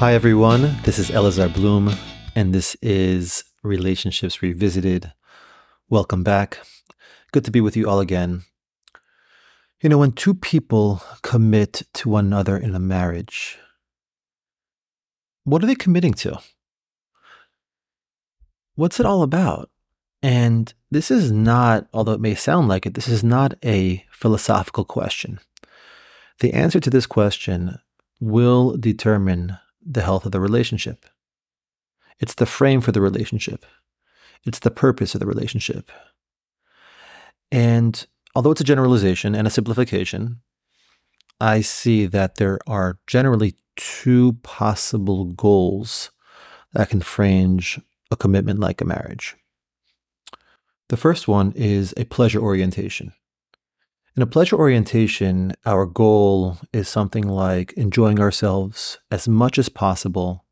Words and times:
Hi, 0.00 0.14
everyone. 0.14 0.76
This 0.84 0.98
is 0.98 1.10
Elazar 1.10 1.52
Bloom, 1.52 1.92
and 2.34 2.54
this 2.54 2.74
is 2.80 3.44
Relationships 3.62 4.40
Revisited. 4.40 5.12
Welcome 5.90 6.24
back. 6.24 6.60
Good 7.32 7.44
to 7.44 7.50
be 7.50 7.60
with 7.60 7.76
you 7.76 7.86
all 7.86 8.00
again. 8.00 8.44
You 9.82 9.90
know, 9.90 9.98
when 9.98 10.12
two 10.12 10.32
people 10.32 11.02
commit 11.20 11.82
to 11.92 12.08
one 12.08 12.24
another 12.24 12.56
in 12.56 12.74
a 12.74 12.78
marriage, 12.78 13.58
what 15.44 15.62
are 15.62 15.66
they 15.66 15.74
committing 15.74 16.14
to? 16.14 16.40
What's 18.76 19.00
it 19.00 19.04
all 19.04 19.22
about? 19.22 19.68
And 20.22 20.72
this 20.90 21.10
is 21.10 21.30
not, 21.30 21.88
although 21.92 22.12
it 22.12 22.22
may 22.22 22.34
sound 22.34 22.68
like 22.68 22.86
it, 22.86 22.94
this 22.94 23.08
is 23.08 23.22
not 23.22 23.52
a 23.62 24.02
philosophical 24.10 24.86
question. 24.86 25.40
The 26.38 26.54
answer 26.54 26.80
to 26.80 26.88
this 26.88 27.06
question 27.06 27.78
will 28.18 28.78
determine 28.78 29.58
the 29.84 30.02
health 30.02 30.26
of 30.26 30.32
the 30.32 30.40
relationship. 30.40 31.06
It's 32.18 32.34
the 32.34 32.46
frame 32.46 32.80
for 32.80 32.92
the 32.92 33.00
relationship. 33.00 33.64
It's 34.44 34.58
the 34.58 34.70
purpose 34.70 35.14
of 35.14 35.20
the 35.20 35.26
relationship. 35.26 35.90
And 37.50 38.06
although 38.34 38.52
it's 38.52 38.60
a 38.60 38.64
generalization 38.64 39.34
and 39.34 39.46
a 39.46 39.50
simplification, 39.50 40.40
I 41.40 41.62
see 41.62 42.06
that 42.06 42.36
there 42.36 42.58
are 42.66 42.98
generally 43.06 43.56
two 43.76 44.34
possible 44.42 45.24
goals 45.24 46.10
that 46.74 46.90
can 46.90 47.00
frame 47.00 47.60
a 48.10 48.16
commitment 48.16 48.60
like 48.60 48.80
a 48.80 48.84
marriage. 48.84 49.36
The 50.88 50.96
first 50.96 51.28
one 51.28 51.52
is 51.52 51.94
a 51.96 52.04
pleasure 52.04 52.40
orientation. 52.40 53.12
In 54.20 54.24
a 54.24 54.26
pleasure 54.26 54.56
orientation, 54.56 55.54
our 55.64 55.86
goal 55.86 56.58
is 56.74 56.90
something 56.90 57.26
like 57.26 57.72
enjoying 57.72 58.20
ourselves 58.20 58.98
as 59.10 59.26
much 59.26 59.58
as 59.58 59.70
possible 59.70 60.44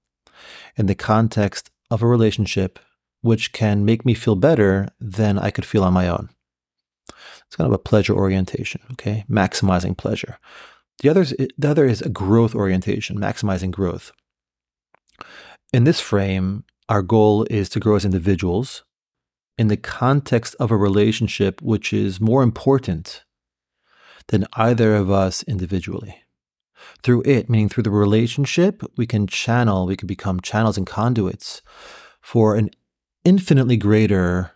in 0.79 0.87
the 0.87 0.95
context 0.95 1.69
of 1.91 2.01
a 2.01 2.07
relationship 2.07 2.79
which 3.21 3.53
can 3.53 3.85
make 3.85 4.07
me 4.07 4.15
feel 4.15 4.37
better 4.37 4.89
than 4.99 5.39
I 5.39 5.51
could 5.51 5.67
feel 5.67 5.85
on 5.85 5.93
my 5.93 6.09
own. 6.09 6.31
It's 7.47 7.57
kind 7.57 7.69
of 7.69 7.75
a 7.75 7.79
pleasure 7.79 8.15
orientation, 8.15 8.81
okay? 8.93 9.27
Maximizing 9.29 9.99
pleasure. 9.99 10.39
The, 11.03 11.11
others, 11.11 11.35
the 11.59 11.69
other 11.69 11.85
is 11.85 12.01
a 12.01 12.09
growth 12.09 12.55
orientation, 12.55 13.19
maximizing 13.19 13.71
growth. 13.71 14.13
In 15.75 15.85
this 15.85 16.01
frame, 16.01 16.65
our 16.89 17.03
goal 17.03 17.47
is 17.51 17.69
to 17.69 17.81
grow 17.81 17.97
as 17.97 18.07
individuals 18.07 18.85
in 19.59 19.69
the 19.69 19.77
context 19.77 20.57
of 20.59 20.71
a 20.71 20.77
relationship 20.79 21.61
which 21.61 21.93
is 21.93 22.19
more 22.19 22.43
important 22.43 23.25
than 24.29 24.47
either 24.55 24.95
of 24.95 25.11
us 25.11 25.43
individually. 25.45 26.23
Through 27.03 27.23
it, 27.23 27.51
meaning 27.51 27.69
through 27.69 27.83
the 27.83 27.91
relationship, 27.91 28.83
we 28.97 29.07
can 29.07 29.27
channel, 29.27 29.87
we 29.87 29.97
can 29.97 30.07
become 30.07 30.41
channels 30.41 30.79
and 30.79 30.87
conduits 30.87 31.61
for 32.21 32.57
an 32.57 32.71
infinitely 33.25 33.77
greater 33.77 34.53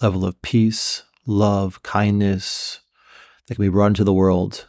level 0.00 0.24
of 0.24 0.40
peace, 0.42 1.02
love, 1.26 1.82
kindness 1.82 2.80
that 3.46 3.54
can 3.54 3.64
be 3.64 3.68
brought 3.68 3.86
into 3.86 4.04
the 4.04 4.12
world. 4.12 4.68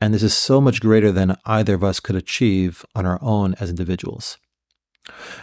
And 0.00 0.12
this 0.12 0.22
is 0.22 0.34
so 0.34 0.60
much 0.60 0.80
greater 0.80 1.10
than 1.10 1.36
either 1.46 1.74
of 1.74 1.82
us 1.82 2.00
could 2.00 2.16
achieve 2.16 2.84
on 2.94 3.06
our 3.06 3.18
own 3.22 3.54
as 3.58 3.70
individuals. 3.70 4.38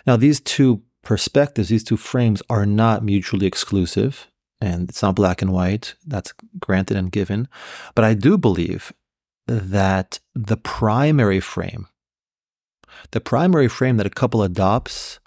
Now, 0.05 0.15
these 0.15 0.39
two 0.39 0.83
perspectives, 1.01 1.69
these 1.69 1.83
two 1.83 1.97
frames 1.97 2.41
are 2.49 2.65
not 2.65 3.03
mutually 3.03 3.47
exclusive, 3.47 4.27
and 4.63 4.89
it's 4.89 5.01
not 5.01 5.15
black 5.15 5.41
and 5.41 5.51
white. 5.51 5.95
That's 6.07 6.33
granted 6.59 6.95
and 6.95 7.11
given. 7.11 7.49
But 7.95 8.05
I 8.05 8.13
do 8.13 8.37
believe 8.37 8.93
that 9.45 10.19
the 10.33 10.55
primary 10.55 11.41
frame, 11.41 11.87
the 13.11 13.19
primary 13.19 13.67
frame 13.67 13.97
that 13.97 14.05
a 14.05 14.09
couple 14.21 14.41
adopts, 14.41 15.19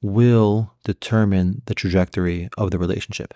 will 0.00 0.72
determine 0.84 1.62
the 1.66 1.74
trajectory 1.74 2.48
of 2.56 2.70
the 2.70 2.78
relationship. 2.78 3.34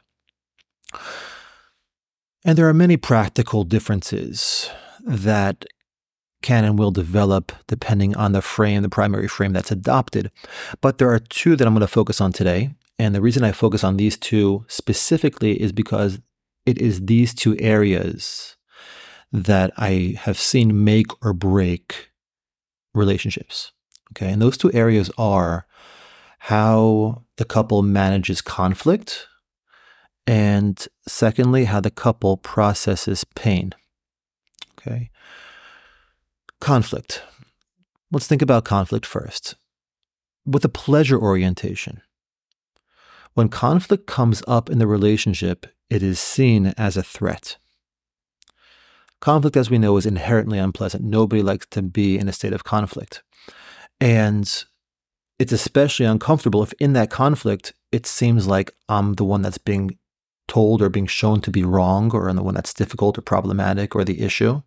And 2.44 2.56
there 2.56 2.68
are 2.68 2.74
many 2.74 2.96
practical 2.96 3.64
differences 3.64 4.70
that 5.00 5.64
can 6.40 6.64
and 6.64 6.78
will 6.78 6.92
develop 6.92 7.50
depending 7.66 8.14
on 8.14 8.30
the 8.30 8.42
frame, 8.42 8.82
the 8.82 8.88
primary 8.88 9.26
frame 9.26 9.52
that's 9.52 9.72
adopted. 9.72 10.30
But 10.80 10.98
there 10.98 11.10
are 11.10 11.18
two 11.18 11.56
that 11.56 11.66
I'm 11.66 11.74
going 11.74 11.80
to 11.80 11.88
focus 11.88 12.20
on 12.20 12.32
today. 12.32 12.70
And 12.98 13.14
the 13.14 13.20
reason 13.20 13.44
I 13.44 13.52
focus 13.52 13.84
on 13.84 13.96
these 13.96 14.16
two 14.16 14.64
specifically 14.68 15.60
is 15.60 15.72
because 15.72 16.20
it 16.66 16.78
is 16.78 17.06
these 17.06 17.32
two 17.32 17.56
areas 17.58 18.56
that 19.32 19.72
I 19.76 20.16
have 20.18 20.38
seen 20.38 20.84
make 20.84 21.06
or 21.24 21.32
break 21.32 22.10
relationships. 22.94 23.72
Okay. 24.12 24.32
And 24.32 24.42
those 24.42 24.56
two 24.56 24.72
areas 24.72 25.10
are 25.16 25.66
how 26.40 27.24
the 27.36 27.44
couple 27.44 27.82
manages 27.82 28.40
conflict 28.40 29.26
and 30.26 30.86
secondly, 31.06 31.64
how 31.64 31.80
the 31.80 31.90
couple 31.90 32.36
processes 32.36 33.24
pain. 33.34 33.74
Okay. 34.78 35.10
Conflict. 36.60 37.22
Let's 38.12 38.26
think 38.26 38.42
about 38.42 38.64
conflict 38.64 39.06
first. 39.06 39.54
With 40.44 40.64
a 40.64 40.68
pleasure 40.68 41.18
orientation, 41.18 42.02
when 43.34 43.48
conflict 43.48 44.06
comes 44.06 44.42
up 44.48 44.68
in 44.70 44.78
the 44.78 44.86
relationship, 44.86 45.66
it 45.90 46.02
is 46.02 46.20
seen 46.20 46.74
as 46.76 46.96
a 46.96 47.02
threat. 47.02 47.56
Conflict, 49.20 49.56
as 49.56 49.70
we 49.70 49.78
know, 49.78 49.96
is 49.96 50.06
inherently 50.06 50.58
unpleasant. 50.58 51.04
Nobody 51.04 51.42
likes 51.42 51.66
to 51.70 51.82
be 51.82 52.18
in 52.18 52.28
a 52.28 52.32
state 52.32 52.52
of 52.52 52.64
conflict. 52.64 53.22
And 54.00 54.64
it's 55.38 55.52
especially 55.52 56.06
uncomfortable 56.06 56.62
if 56.62 56.72
in 56.74 56.92
that 56.92 57.10
conflict, 57.10 57.72
it 57.90 58.06
seems 58.06 58.46
like 58.46 58.72
I'm 58.88 59.14
the 59.14 59.24
one 59.24 59.42
that's 59.42 59.58
being 59.58 59.98
told 60.46 60.80
or 60.82 60.88
being 60.88 61.06
shown 61.06 61.40
to 61.42 61.50
be 61.50 61.62
wrong 61.62 62.10
or 62.12 62.28
I'm 62.28 62.36
the 62.36 62.42
one 62.42 62.54
that's 62.54 62.74
difficult 62.74 63.18
or 63.18 63.22
problematic 63.22 63.94
or 63.94 64.04
the 64.04 64.20
issue. 64.22 64.62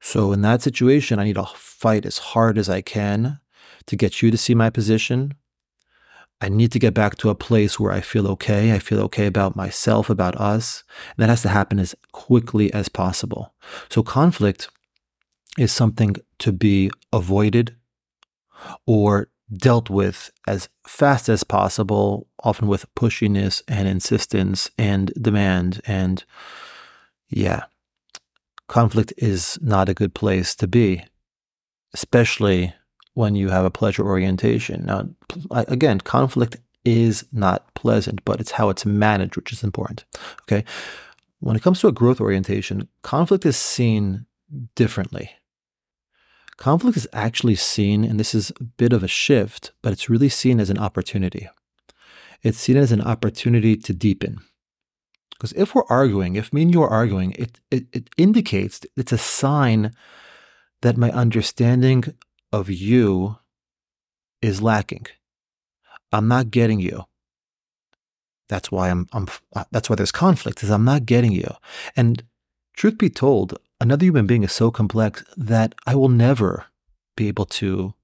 So 0.00 0.32
in 0.32 0.42
that 0.42 0.62
situation, 0.62 1.18
I 1.18 1.24
need 1.24 1.34
to 1.34 1.46
fight 1.54 2.06
as 2.06 2.18
hard 2.18 2.58
as 2.58 2.68
I 2.68 2.80
can 2.80 3.40
to 3.86 3.96
get 3.96 4.22
you 4.22 4.30
to 4.30 4.38
see 4.38 4.54
my 4.54 4.70
position. 4.70 5.34
I 6.40 6.48
need 6.50 6.70
to 6.72 6.78
get 6.78 6.92
back 6.92 7.16
to 7.16 7.30
a 7.30 7.34
place 7.34 7.80
where 7.80 7.92
I 7.92 8.00
feel 8.00 8.28
okay. 8.28 8.72
I 8.72 8.78
feel 8.78 9.00
okay 9.02 9.26
about 9.26 9.56
myself, 9.56 10.10
about 10.10 10.36
us. 10.36 10.84
And 11.16 11.22
that 11.22 11.30
has 11.30 11.42
to 11.42 11.48
happen 11.48 11.78
as 11.78 11.94
quickly 12.12 12.72
as 12.72 12.88
possible. 12.88 13.54
So 13.88 14.02
conflict 14.02 14.68
is 15.56 15.72
something 15.72 16.16
to 16.40 16.52
be 16.52 16.90
avoided 17.12 17.76
or 18.86 19.30
dealt 19.50 19.88
with 19.88 20.30
as 20.46 20.68
fast 20.86 21.28
as 21.28 21.44
possible, 21.44 22.28
often 22.42 22.68
with 22.68 22.92
pushiness 22.94 23.62
and 23.66 23.88
insistence 23.88 24.70
and 24.76 25.12
demand. 25.20 25.80
And 25.86 26.22
yeah, 27.28 27.64
conflict 28.68 29.14
is 29.16 29.58
not 29.62 29.88
a 29.88 29.94
good 29.94 30.14
place 30.14 30.54
to 30.56 30.66
be, 30.66 31.04
especially 31.94 32.74
when 33.16 33.34
you 33.34 33.48
have 33.48 33.64
a 33.64 33.70
pleasure 33.70 34.04
orientation. 34.04 34.84
Now, 34.84 35.08
again, 35.50 36.00
conflict 36.00 36.58
is 36.84 37.24
not 37.32 37.72
pleasant, 37.72 38.22
but 38.26 38.40
it's 38.40 38.50
how 38.50 38.68
it's 38.68 38.84
managed, 38.84 39.36
which 39.36 39.54
is 39.54 39.64
important. 39.64 40.04
Okay. 40.42 40.66
When 41.40 41.56
it 41.56 41.62
comes 41.62 41.80
to 41.80 41.88
a 41.88 41.92
growth 41.92 42.20
orientation, 42.20 42.88
conflict 43.00 43.46
is 43.46 43.56
seen 43.56 44.26
differently. 44.74 45.30
Conflict 46.58 46.98
is 46.98 47.08
actually 47.14 47.54
seen, 47.54 48.04
and 48.04 48.20
this 48.20 48.34
is 48.34 48.52
a 48.60 48.64
bit 48.64 48.92
of 48.92 49.02
a 49.02 49.08
shift, 49.08 49.72
but 49.80 49.94
it's 49.94 50.10
really 50.10 50.28
seen 50.28 50.60
as 50.60 50.68
an 50.68 50.78
opportunity. 50.78 51.48
It's 52.42 52.58
seen 52.58 52.76
as 52.76 52.92
an 52.92 53.00
opportunity 53.00 53.78
to 53.78 53.94
deepen. 53.94 54.40
Because 55.30 55.52
if 55.52 55.74
we're 55.74 55.88
arguing, 55.88 56.36
if 56.36 56.52
me 56.52 56.62
and 56.62 56.74
you 56.74 56.82
are 56.82 56.90
arguing, 56.90 57.32
it, 57.32 57.60
it, 57.70 57.86
it 57.94 58.10
indicates, 58.18 58.84
it's 58.94 59.12
a 59.12 59.18
sign 59.18 59.92
that 60.82 60.98
my 60.98 61.10
understanding 61.12 62.04
of 62.52 62.70
you 62.70 63.38
is 64.42 64.62
lacking. 64.62 65.06
I'm 66.12 66.28
not 66.28 66.50
getting 66.50 66.80
you. 66.80 67.04
That's 68.48 68.70
why 68.70 68.90
I'm, 68.90 69.08
I'm 69.12 69.26
uh, 69.54 69.64
that's 69.72 69.90
why 69.90 69.96
there's 69.96 70.12
conflict 70.12 70.62
is 70.62 70.70
I'm 70.70 70.84
not 70.84 71.04
getting 71.04 71.32
you. 71.32 71.54
And 71.96 72.22
truth 72.74 72.96
be 72.96 73.10
told, 73.10 73.58
another 73.80 74.04
human 74.04 74.26
being 74.26 74.44
is 74.44 74.52
so 74.52 74.70
complex 74.70 75.24
that 75.36 75.74
I 75.86 75.94
will 75.94 76.08
never 76.08 76.66
be 77.16 77.28
able 77.28 77.46
to 77.46 77.94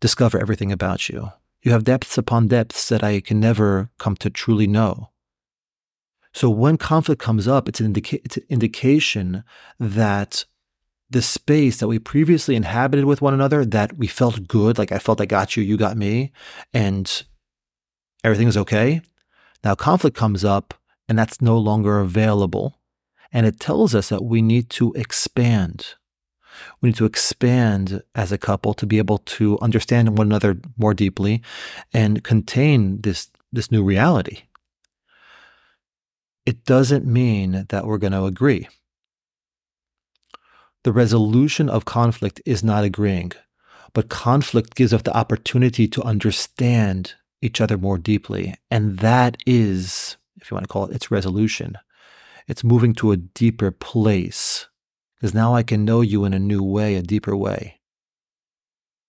discover 0.00 0.38
everything 0.38 0.72
about 0.72 1.08
you. 1.08 1.32
You 1.62 1.72
have 1.72 1.84
depths 1.84 2.18
upon 2.18 2.48
depths 2.48 2.88
that 2.88 3.02
I 3.02 3.20
can 3.20 3.40
never 3.40 3.90
come 3.98 4.16
to 4.16 4.30
truly 4.30 4.66
know. 4.66 5.10
So 6.32 6.48
when 6.48 6.76
conflict 6.76 7.20
comes 7.20 7.48
up, 7.48 7.68
it's 7.68 7.80
an, 7.80 7.86
indica- 7.86 8.20
it's 8.24 8.36
an 8.36 8.44
indication 8.48 9.44
that 9.78 10.44
the 11.10 11.22
space 11.22 11.78
that 11.78 11.88
we 11.88 11.98
previously 11.98 12.54
inhabited 12.54 13.04
with 13.04 13.20
one 13.20 13.34
another, 13.34 13.64
that 13.64 13.96
we 13.96 14.06
felt 14.06 14.46
good, 14.46 14.78
like 14.78 14.92
I 14.92 14.98
felt 14.98 15.20
I 15.20 15.26
got 15.26 15.56
you, 15.56 15.62
you 15.62 15.76
got 15.76 15.96
me, 15.96 16.32
and 16.72 17.24
everything 18.22 18.46
was 18.46 18.56
okay. 18.56 19.02
Now 19.64 19.74
conflict 19.74 20.16
comes 20.16 20.44
up 20.44 20.74
and 21.08 21.18
that's 21.18 21.42
no 21.42 21.58
longer 21.58 21.98
available. 21.98 22.78
And 23.32 23.46
it 23.46 23.60
tells 23.60 23.94
us 23.94 24.08
that 24.08 24.24
we 24.24 24.42
need 24.42 24.70
to 24.70 24.92
expand. 24.94 25.94
We 26.80 26.88
need 26.88 26.96
to 26.96 27.04
expand 27.04 28.02
as 28.14 28.32
a 28.32 28.38
couple 28.38 28.74
to 28.74 28.86
be 28.86 28.98
able 28.98 29.18
to 29.18 29.58
understand 29.60 30.16
one 30.16 30.28
another 30.28 30.58
more 30.76 30.94
deeply 30.94 31.42
and 31.92 32.24
contain 32.24 33.00
this, 33.00 33.30
this 33.52 33.70
new 33.70 33.82
reality. 33.82 34.42
It 36.46 36.64
doesn't 36.64 37.04
mean 37.04 37.66
that 37.68 37.86
we're 37.86 37.98
going 37.98 38.12
to 38.12 38.24
agree. 38.24 38.68
The 40.84 40.92
resolution 40.92 41.68
of 41.68 41.84
conflict 41.84 42.40
is 42.46 42.64
not 42.64 42.84
agreeing, 42.84 43.32
but 43.92 44.08
conflict 44.08 44.74
gives 44.74 44.94
us 44.94 45.02
the 45.02 45.16
opportunity 45.16 45.86
to 45.88 46.02
understand 46.02 47.14
each 47.42 47.60
other 47.60 47.76
more 47.76 47.98
deeply. 47.98 48.54
And 48.70 48.98
that 48.98 49.36
is, 49.46 50.16
if 50.40 50.50
you 50.50 50.54
want 50.54 50.64
to 50.64 50.72
call 50.72 50.86
it, 50.86 50.94
its 50.94 51.10
resolution. 51.10 51.76
It's 52.48 52.64
moving 52.64 52.94
to 52.94 53.12
a 53.12 53.16
deeper 53.16 53.70
place 53.70 54.66
because 55.14 55.34
now 55.34 55.54
I 55.54 55.62
can 55.62 55.84
know 55.84 56.00
you 56.00 56.24
in 56.24 56.32
a 56.32 56.38
new 56.38 56.62
way, 56.62 56.96
a 56.96 57.02
deeper 57.02 57.36
way. 57.36 57.80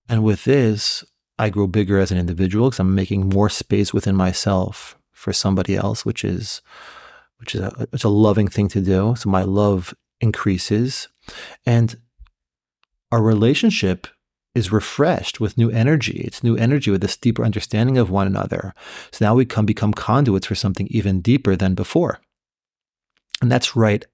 And 0.09 0.23
with 0.23 0.43
this, 0.43 1.05
I 1.39 1.49
grow 1.49 1.67
bigger 1.67 1.99
as 1.99 2.11
an 2.11 2.17
individual 2.17 2.69
because 2.69 2.79
I'm 2.79 2.93
making 2.93 3.29
more 3.29 3.49
space 3.49 3.93
within 3.93 4.15
myself 4.15 4.97
for 5.13 5.31
somebody 5.31 5.75
else, 5.75 6.05
which 6.05 6.25
is 6.25 6.61
which 7.37 7.55
is 7.55 7.61
a, 7.61 7.87
it's 7.91 8.03
a 8.03 8.09
loving 8.09 8.47
thing 8.47 8.67
to 8.67 8.81
do. 8.81 9.15
So 9.15 9.29
my 9.29 9.43
love 9.43 9.95
increases, 10.19 11.07
and 11.65 11.97
our 13.11 13.21
relationship 13.21 14.07
is 14.53 14.71
refreshed 14.71 15.39
with 15.39 15.57
new 15.57 15.69
energy. 15.69 16.21
It's 16.25 16.43
new 16.43 16.57
energy 16.57 16.91
with 16.91 17.01
this 17.01 17.17
deeper 17.17 17.45
understanding 17.45 17.97
of 17.97 18.09
one 18.09 18.27
another. 18.27 18.73
So 19.11 19.25
now 19.25 19.35
we 19.35 19.45
can 19.45 19.65
become 19.65 19.93
conduits 19.93 20.47
for 20.47 20.55
something 20.55 20.87
even 20.89 21.21
deeper 21.21 21.55
than 21.55 21.73
before. 21.73 22.19
And 23.41 23.51
that's 23.51 23.75
right. 23.75 24.05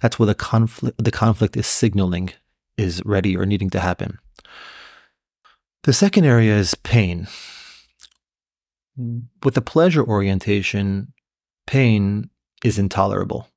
That's 0.00 0.18
where 0.18 0.26
the 0.26 0.34
conflict, 0.34 1.02
the 1.02 1.10
conflict 1.10 1.56
is 1.56 1.66
signaling 1.66 2.32
is 2.76 3.02
ready 3.04 3.36
or 3.36 3.46
needing 3.46 3.70
to 3.70 3.80
happen. 3.80 4.18
The 5.84 5.92
second 5.92 6.24
area 6.24 6.56
is 6.56 6.74
pain. 6.74 7.28
With 8.96 9.54
the 9.54 9.62
pleasure 9.62 10.04
orientation, 10.04 11.12
pain 11.66 12.30
is 12.64 12.78
intolerable. 12.78 13.48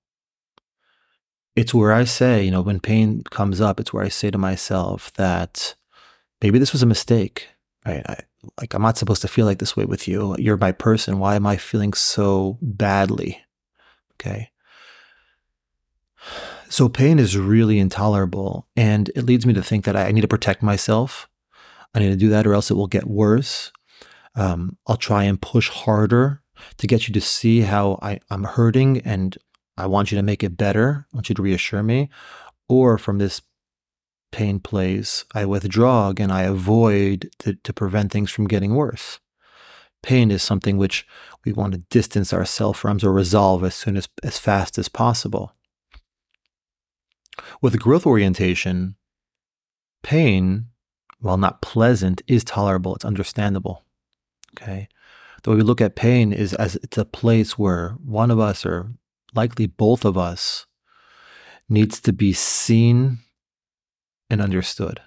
It's 1.58 1.74
where 1.74 1.92
I 1.92 2.04
say, 2.04 2.44
you 2.44 2.52
know, 2.52 2.62
when 2.62 2.80
pain 2.80 3.24
comes 3.32 3.60
up, 3.60 3.80
it's 3.80 3.92
where 3.92 4.04
I 4.04 4.10
say 4.10 4.30
to 4.30 4.38
myself 4.38 5.12
that 5.14 5.74
maybe 6.40 6.60
this 6.60 6.72
was 6.72 6.84
a 6.84 6.86
mistake, 6.86 7.48
right? 7.84 8.06
I, 8.08 8.20
like, 8.62 8.76
I'm 8.76 8.84
not 8.84 8.98
supposed 8.98 9.24
to 9.24 9.28
feel 9.28 9.48
like 9.48 9.58
this 9.58 9.76
way 9.76 9.86
with 9.86 10.08
you. 10.08 10.36
You're 10.38 10.58
my 10.58 10.72
person. 10.72 11.18
Why 11.18 11.36
am 11.36 11.48
I 11.48 11.58
feeling 11.58 11.94
so 11.94 12.60
badly? 12.62 13.42
Okay. 14.14 14.52
So 16.70 16.88
pain 16.90 17.18
is 17.18 17.36
really 17.36 17.80
intolerable. 17.80 18.68
And 18.76 19.10
it 19.16 19.24
leads 19.24 19.48
me 19.48 19.54
to 19.54 19.64
think 19.64 19.86
that 19.86 19.96
I 19.96 20.12
need 20.12 20.22
to 20.22 20.28
protect 20.28 20.62
myself. 20.62 21.28
I 21.96 22.00
need 22.00 22.10
to 22.10 22.16
do 22.16 22.30
that 22.30 22.46
or 22.46 22.54
else 22.54 22.70
it 22.70 22.76
will 22.76 22.88
get 22.88 23.08
worse. 23.08 23.72
Um, 24.36 24.78
I'll 24.86 24.98
try 24.98 25.24
and 25.24 25.42
push 25.42 25.70
harder 25.70 26.44
to 26.78 26.88
get 26.88 27.08
you 27.08 27.14
to 27.16 27.22
see 27.22 27.62
how 27.62 27.98
I, 28.04 28.20
I'm 28.30 28.44
hurting 28.44 29.00
and 29.00 29.36
I 29.78 29.86
want 29.86 30.12
you 30.12 30.18
to 30.18 30.24
make 30.24 30.44
it 30.44 30.58
better. 30.58 31.08
I 31.12 31.18
want 31.18 31.30
you 31.30 31.36
to 31.36 31.42
reassure 31.42 31.84
me. 31.84 32.10
Or 32.68 32.98
from 32.98 33.18
this 33.18 33.42
pain 34.32 34.60
place, 34.60 35.26
I 35.34 35.46
withdraw 35.46 36.14
and 36.18 36.32
I 36.32 36.44
avoid 36.44 37.30
to, 37.40 37.54
to 37.54 37.74
prevent 37.74 38.12
things 38.12 38.32
from 38.32 38.48
getting 38.48 38.76
worse. 38.76 39.20
Pain 40.04 40.32
is 40.32 40.44
something 40.44 40.78
which 40.78 41.08
we 41.46 41.54
want 41.54 41.74
to 41.74 41.80
distance 41.90 42.34
ourselves 42.34 42.80
from 42.80 43.00
or 43.04 43.12
resolve 43.12 43.64
as 43.64 43.76
soon 43.76 43.98
as 43.98 44.08
as 44.24 44.38
fast 44.38 44.78
as 44.78 44.90
possible. 44.90 45.54
With 47.62 47.80
growth 47.80 48.06
orientation, 48.06 48.96
pain, 50.04 50.68
while 51.20 51.38
not 51.38 51.62
pleasant, 51.62 52.22
is 52.28 52.44
tolerable. 52.44 52.96
It's 52.96 53.06
understandable. 53.06 53.84
Okay. 54.56 54.88
The 55.44 55.52
way 55.52 55.58
we 55.58 55.64
look 55.64 55.82
at 55.82 55.96
pain 55.96 56.34
is 56.34 56.54
as 56.54 56.76
it's 56.78 56.98
a 56.98 57.06
place 57.06 57.58
where 57.58 57.92
one 58.04 58.32
of 58.32 58.40
us, 58.40 58.66
or 58.66 58.92
likely 59.38 59.68
both 59.68 60.04
of 60.04 60.18
us, 60.18 60.66
needs 61.70 62.02
to 62.02 62.12
be 62.12 62.34
seen 62.34 63.20
and 64.30 64.42
understood. 64.42 65.00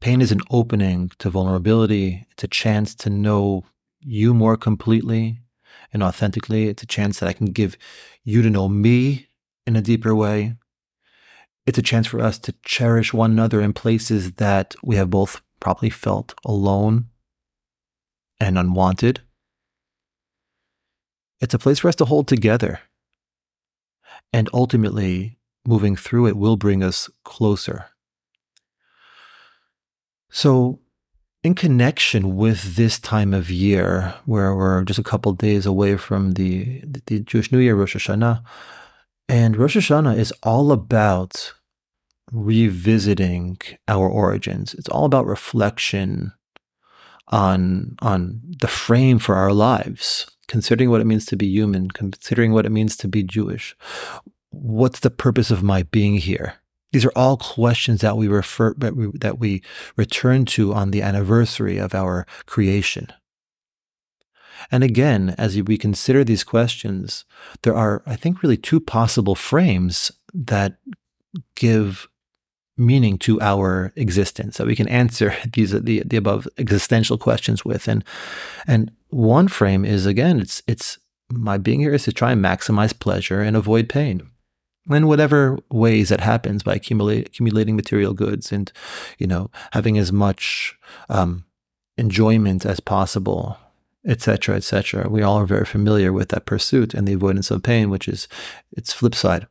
Pain 0.00 0.20
is 0.20 0.32
an 0.32 0.40
opening 0.50 1.10
to 1.18 1.30
vulnerability. 1.30 2.26
It's 2.30 2.44
a 2.44 2.48
chance 2.48 2.94
to 2.96 3.10
know 3.10 3.64
you 4.00 4.32
more 4.32 4.56
completely 4.56 5.40
and 5.92 6.02
authentically. 6.02 6.68
It's 6.68 6.82
a 6.82 6.86
chance 6.86 7.18
that 7.18 7.28
I 7.28 7.32
can 7.32 7.46
give 7.46 7.76
you 8.24 8.42
to 8.42 8.50
know 8.50 8.68
me 8.68 9.28
in 9.66 9.76
a 9.76 9.82
deeper 9.82 10.14
way. 10.14 10.54
It's 11.66 11.78
a 11.78 11.82
chance 11.82 12.06
for 12.06 12.20
us 12.20 12.38
to 12.40 12.54
cherish 12.64 13.12
one 13.12 13.32
another 13.32 13.60
in 13.60 13.72
places 13.72 14.32
that 14.32 14.74
we 14.82 14.96
have 14.96 15.10
both 15.10 15.42
probably 15.60 15.90
felt 15.90 16.34
alone 16.44 17.06
and 18.40 18.58
unwanted. 18.58 19.20
It's 21.40 21.54
a 21.54 21.58
place 21.58 21.80
for 21.80 21.88
us 21.88 21.96
to 21.96 22.06
hold 22.06 22.26
together. 22.26 22.80
And 24.32 24.48
ultimately, 24.52 25.38
moving 25.66 25.96
through 25.96 26.26
it 26.26 26.36
will 26.36 26.56
bring 26.56 26.82
us 26.82 27.10
closer. 27.24 27.86
So, 30.30 30.80
in 31.42 31.54
connection 31.54 32.36
with 32.36 32.76
this 32.76 32.98
time 32.98 33.32
of 33.32 33.50
year, 33.50 34.14
where 34.26 34.54
we're 34.54 34.84
just 34.84 34.98
a 34.98 35.04
couple 35.04 35.32
days 35.32 35.64
away 35.64 35.96
from 35.96 36.32
the, 36.32 36.82
the 37.06 37.20
Jewish 37.20 37.50
New 37.50 37.58
Year, 37.58 37.74
Rosh 37.74 37.96
Hashanah, 37.96 38.42
and 39.28 39.56
Rosh 39.56 39.76
Hashanah 39.76 40.18
is 40.18 40.32
all 40.42 40.70
about 40.70 41.54
revisiting 42.32 43.58
our 43.88 44.08
origins. 44.08 44.74
It's 44.74 44.88
all 44.88 45.04
about 45.04 45.26
reflection 45.26 46.32
on 47.28 47.94
on 48.00 48.40
the 48.60 48.68
frame 48.68 49.18
for 49.18 49.36
our 49.36 49.52
lives, 49.52 50.26
considering 50.50 50.90
what 50.90 51.00
it 51.00 51.06
means 51.06 51.24
to 51.26 51.36
be 51.36 51.46
human, 51.46 51.88
considering 51.92 52.52
what 52.52 52.66
it 52.66 52.70
means 52.70 52.96
to 52.96 53.06
be 53.06 53.22
Jewish. 53.22 53.76
What's 54.50 54.98
the 54.98 55.08
purpose 55.08 55.52
of 55.52 55.62
my 55.62 55.84
being 55.84 56.16
here? 56.16 56.56
These 56.90 57.04
are 57.04 57.12
all 57.14 57.36
questions 57.36 58.00
that 58.00 58.16
we 58.16 58.26
refer 58.26 58.74
that 58.78 58.96
we, 58.96 59.12
that 59.20 59.38
we 59.38 59.62
return 59.96 60.44
to 60.46 60.74
on 60.74 60.90
the 60.90 61.02
anniversary 61.02 61.78
of 61.78 61.94
our 61.94 62.26
creation. 62.46 63.12
And 64.72 64.82
again, 64.82 65.36
as 65.38 65.56
we 65.62 65.78
consider 65.78 66.24
these 66.24 66.42
questions, 66.42 67.24
there 67.62 67.76
are, 67.76 68.02
I 68.04 68.16
think, 68.16 68.42
really 68.42 68.56
two 68.56 68.80
possible 68.80 69.36
frames 69.36 70.10
that 70.34 70.78
give 71.54 72.08
meaning 72.76 73.18
to 73.18 73.40
our 73.40 73.92
existence 73.94 74.56
that 74.56 74.66
we 74.66 74.74
can 74.74 74.88
answer 74.88 75.32
these 75.52 75.70
the, 75.70 76.02
the 76.04 76.16
above 76.16 76.48
existential 76.58 77.18
questions 77.18 77.64
with 77.64 77.86
and 77.86 78.02
and 78.66 78.90
one 79.10 79.48
frame 79.48 79.84
is 79.84 80.06
again 80.06 80.40
it's 80.40 80.62
it's 80.66 80.98
my 81.30 81.58
being 81.58 81.80
here 81.80 81.94
is 81.94 82.04
to 82.04 82.12
try 82.12 82.32
and 82.32 82.44
maximize 82.44 82.98
pleasure 82.98 83.40
and 83.40 83.56
avoid 83.56 83.88
pain. 83.88 84.28
In 84.88 85.06
whatever 85.06 85.58
ways 85.70 86.08
that 86.08 86.20
happens 86.20 86.64
by 86.64 86.74
accumulate, 86.74 87.28
accumulating 87.28 87.76
material 87.76 88.12
goods 88.12 88.50
and 88.50 88.72
you 89.18 89.26
know 89.26 89.50
having 89.72 89.98
as 89.98 90.12
much 90.12 90.76
um, 91.08 91.44
enjoyment 91.96 92.64
as 92.64 92.80
possible 92.80 93.58
etc 94.06 94.56
etc 94.56 95.06
we 95.10 95.20
all 95.20 95.38
are 95.38 95.44
very 95.44 95.66
familiar 95.66 96.10
with 96.10 96.30
that 96.30 96.46
pursuit 96.46 96.94
and 96.94 97.06
the 97.06 97.12
avoidance 97.12 97.50
of 97.50 97.62
pain 97.62 97.90
which 97.90 98.08
is 98.08 98.26
its 98.72 98.92
flip 98.92 99.14
side. 99.14 99.46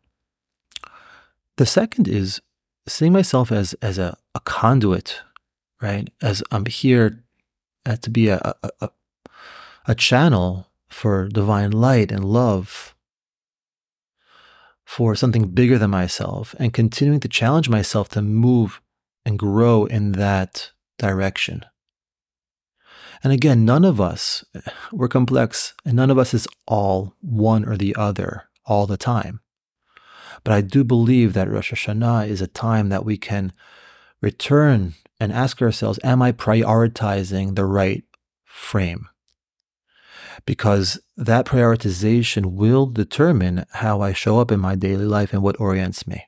The 1.57 1.65
second 1.65 2.07
is 2.07 2.41
seeing 2.87 3.13
myself 3.13 3.51
as 3.51 3.73
as 3.75 3.97
a, 3.97 4.17
a 4.35 4.39
conduit, 4.41 5.21
right? 5.81 6.09
As 6.21 6.43
I'm 6.51 6.65
here 6.65 7.23
uh, 7.85 7.97
to 7.97 8.09
be 8.09 8.29
a, 8.29 8.55
a, 8.63 8.69
a 8.81 8.89
a 9.88 9.95
channel 9.95 10.67
for 10.88 11.27
divine 11.27 11.71
light 11.71 12.11
and 12.11 12.25
love, 12.25 12.95
for 14.83 15.15
something 15.15 15.49
bigger 15.49 15.77
than 15.77 15.91
myself, 15.91 16.55
and 16.59 16.73
continuing 16.73 17.19
to 17.19 17.27
challenge 17.27 17.69
myself 17.69 18.09
to 18.09 18.21
move 18.21 18.81
and 19.25 19.38
grow 19.38 19.85
in 19.85 20.13
that 20.13 20.71
direction. 20.97 21.63
And 23.23 23.33
again, 23.33 23.65
none 23.65 23.85
of 23.85 23.99
us, 23.99 24.45
we're 24.91 25.07
complex, 25.07 25.73
and 25.85 25.95
none 25.95 26.09
of 26.09 26.17
us 26.17 26.33
is 26.33 26.47
all 26.67 27.15
one 27.21 27.65
or 27.65 27.77
the 27.77 27.95
other 27.95 28.49
all 28.65 28.88
the 28.88 28.97
time. 28.97 29.41
But 30.43 30.53
I 30.53 30.61
do 30.61 30.83
believe 30.83 31.33
that 31.33 31.49
Rosh 31.49 31.73
Hashanah 31.73 32.27
is 32.27 32.41
a 32.41 32.47
time 32.47 32.89
that 32.89 33.05
we 33.05 33.17
can 33.17 33.51
return 34.21 34.93
and 35.19 35.33
ask 35.33 35.61
ourselves, 35.61 35.99
am 36.03 36.21
I 36.21 36.31
prioritizing 36.31 37.55
the 37.55 37.65
right 37.65 38.03
frame? 38.59 39.07
Because 40.45 40.99
that 41.17 41.45
prioritization 41.45 42.53
will 42.53 42.85
determine 42.85 43.65
how 43.73 44.01
I 44.01 44.13
show 44.13 44.39
up 44.39 44.51
in 44.51 44.59
my 44.59 44.75
daily 44.75 45.05
life 45.05 45.33
and 45.33 45.41
what 45.41 45.59
orients 45.59 46.05
me. 46.07 46.25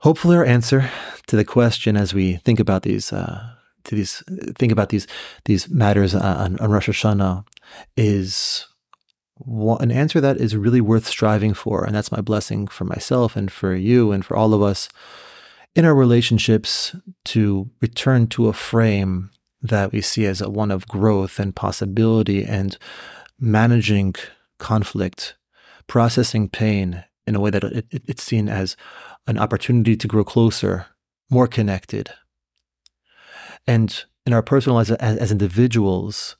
Hopefully, 0.00 0.36
our 0.36 0.44
answer 0.44 0.90
to 1.26 1.36
the 1.36 1.44
question 1.44 1.96
as 1.96 2.14
we 2.14 2.36
think 2.36 2.60
about 2.60 2.82
these, 2.82 3.12
uh, 3.12 3.54
to 3.84 3.94
these, 3.94 4.22
think 4.56 4.70
about 4.70 4.90
these 4.90 5.06
these 5.46 5.68
matters 5.68 6.14
on, 6.14 6.58
on 6.58 6.70
Rosh 6.70 6.88
Hashanah 6.88 7.44
is 7.96 8.66
an 9.44 9.90
answer 9.90 10.20
that 10.20 10.36
is 10.38 10.56
really 10.56 10.80
worth 10.80 11.06
striving 11.06 11.54
for. 11.54 11.84
And 11.84 11.94
that's 11.94 12.12
my 12.12 12.20
blessing 12.20 12.66
for 12.68 12.84
myself 12.84 13.36
and 13.36 13.50
for 13.50 13.74
you 13.74 14.12
and 14.12 14.24
for 14.24 14.36
all 14.36 14.54
of 14.54 14.62
us 14.62 14.88
in 15.74 15.84
our 15.84 15.94
relationships 15.94 16.96
to 17.26 17.70
return 17.80 18.26
to 18.28 18.48
a 18.48 18.52
frame 18.52 19.30
that 19.66 19.92
we 19.92 20.00
see 20.00 20.26
as 20.26 20.40
a 20.40 20.50
one 20.50 20.70
of 20.70 20.88
growth 20.88 21.38
and 21.38 21.54
possibility 21.54 22.44
and 22.44 22.78
managing 23.38 24.14
conflict, 24.58 25.36
processing 25.86 26.48
pain 26.48 27.04
in 27.26 27.34
a 27.34 27.40
way 27.40 27.50
that 27.50 27.64
it, 27.64 27.86
it, 27.90 28.02
it's 28.06 28.22
seen 28.22 28.48
as 28.48 28.76
an 29.26 29.38
opportunity 29.38 29.96
to 29.96 30.08
grow 30.08 30.24
closer, 30.24 30.86
more 31.30 31.46
connected. 31.46 32.10
And 33.66 34.04
in 34.24 34.32
our 34.32 34.42
personal 34.42 34.76
lives 34.76 34.90
as, 34.92 35.18
as 35.18 35.32
individuals, 35.32 36.36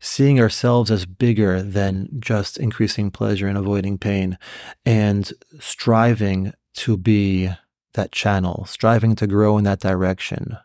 seeing 0.00 0.40
ourselves 0.40 0.90
as 0.90 1.06
bigger 1.06 1.62
than 1.62 2.08
just 2.18 2.58
increasing 2.58 3.10
pleasure 3.10 3.46
and 3.46 3.56
avoiding 3.56 3.98
pain, 3.98 4.36
and 4.84 5.32
striving 5.60 6.52
to 6.74 6.96
be 6.96 7.50
that 7.94 8.10
channel, 8.10 8.64
striving 8.66 9.14
to 9.14 9.26
grow 9.26 9.58
in 9.58 9.64
that 9.64 9.80
direction, 9.80 10.56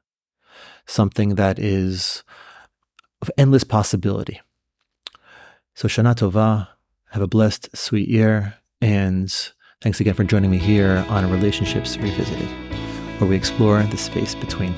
something 0.88 1.36
that 1.36 1.60
is 1.60 2.24
of 3.22 3.30
endless 3.38 3.64
possibility. 3.64 4.42
So, 5.76 5.88
Shana 5.88 6.16
Tova, 6.16 6.70
have 7.12 7.22
a 7.22 7.28
blessed, 7.28 7.76
sweet 7.76 8.10
year, 8.10 8.56
and 8.82 9.32
thanks 9.82 10.00
again 10.00 10.14
for 10.14 10.24
joining 10.24 10.52
me 10.52 10.58
here 10.58 11.06
on 11.10 11.30
Relationships 11.32 11.98
Revisited, 11.98 12.50
where 13.20 13.30
we 13.30 13.36
explore 13.36 13.82
the 13.84 13.98
space 13.98 14.36
between. 14.36 14.74